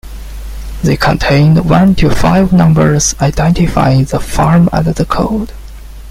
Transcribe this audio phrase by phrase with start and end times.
[0.83, 5.51] They contained one to five numbers identifying the farm and the code.